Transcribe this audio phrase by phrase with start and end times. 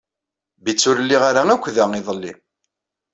[0.63, 2.33] Bitt ur lliɣ ara akk da iḍelli.